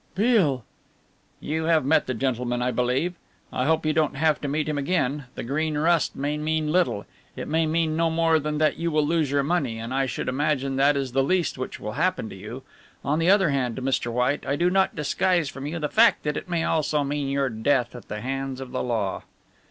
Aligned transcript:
"Beale!" 0.15 0.65
"You 1.39 1.65
have 1.65 1.85
met 1.85 2.07
the 2.07 2.15
gentleman, 2.15 2.59
I 2.59 2.71
believe? 2.71 3.13
I 3.53 3.67
hope 3.67 3.85
you 3.85 3.93
don't 3.93 4.15
have 4.17 4.41
to 4.41 4.47
meet 4.47 4.67
him 4.67 4.79
again. 4.79 5.25
The 5.35 5.43
Green 5.43 5.77
Rust 5.77 6.15
may 6.15 6.39
mean 6.39 6.71
little. 6.71 7.05
It 7.35 7.47
may 7.47 7.67
mean 7.67 7.95
no 7.95 8.09
more 8.09 8.39
than 8.39 8.57
that 8.57 8.77
you 8.77 8.89
will 8.89 9.05
lose 9.05 9.29
your 9.29 9.43
money, 9.43 9.77
and 9.77 9.93
I 9.93 10.07
should 10.07 10.27
imagine 10.27 10.75
that 10.77 10.97
is 10.97 11.11
the 11.11 11.21
least 11.23 11.59
which 11.59 11.79
will 11.79 11.91
happen 11.91 12.29
to 12.29 12.35
you. 12.35 12.63
On 13.05 13.19
the 13.19 13.29
other 13.29 13.51
hand, 13.51 13.75
Mr. 13.77 14.11
White, 14.11 14.43
I 14.43 14.55
do 14.55 14.71
not 14.71 14.95
disguise 14.95 15.49
from 15.49 15.67
you 15.67 15.77
the 15.77 15.87
fact 15.87 16.23
that 16.23 16.35
it 16.35 16.49
may 16.49 16.63
also 16.63 17.03
mean 17.03 17.27
your 17.29 17.49
death 17.49 17.93
at 17.95 18.07
the 18.07 18.21
hands 18.21 18.59
of 18.59 18.71
the 18.71 18.81
law." 18.81 19.21